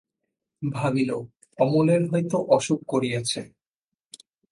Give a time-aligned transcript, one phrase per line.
[0.61, 1.11] ভাবিল,
[1.59, 3.41] অমলের হয়তো অসুখ করিয়াছে।